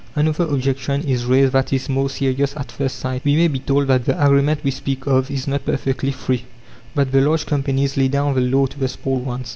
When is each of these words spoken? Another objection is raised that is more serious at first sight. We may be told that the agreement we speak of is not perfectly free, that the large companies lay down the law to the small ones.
Another 0.15 0.45
objection 0.45 1.03
is 1.03 1.25
raised 1.25 1.53
that 1.53 1.71
is 1.71 1.87
more 1.87 2.09
serious 2.09 2.55
at 2.57 2.71
first 2.71 2.97
sight. 2.97 3.23
We 3.23 3.35
may 3.35 3.47
be 3.47 3.59
told 3.59 3.87
that 3.89 4.05
the 4.05 4.19
agreement 4.25 4.63
we 4.63 4.71
speak 4.71 5.05
of 5.05 5.29
is 5.29 5.47
not 5.47 5.63
perfectly 5.63 6.09
free, 6.11 6.45
that 6.95 7.11
the 7.11 7.21
large 7.21 7.45
companies 7.45 7.97
lay 7.97 8.07
down 8.07 8.33
the 8.33 8.41
law 8.41 8.65
to 8.65 8.79
the 8.79 8.87
small 8.87 9.19
ones. 9.19 9.49